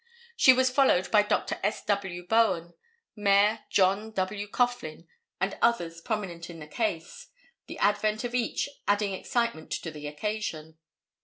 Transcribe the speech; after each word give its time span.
She 0.35 0.51
was 0.51 0.71
followed 0.71 1.11
by 1.11 1.21
Dr. 1.21 1.59
S. 1.61 1.85
W. 1.85 2.25
Bowen, 2.25 2.73
Mayor 3.15 3.59
John 3.69 4.09
W. 4.13 4.47
Coughlin 4.47 5.05
and 5.39 5.55
others 5.61 6.01
prominent 6.01 6.49
in 6.49 6.57
the 6.57 6.65
case, 6.65 7.27
the 7.67 7.77
advent 7.77 8.23
of 8.23 8.33
each 8.33 8.67
adding 8.87 9.13
excitement 9.13 9.69
to 9.73 9.91
the 9.91 10.07
occasion. 10.07 10.79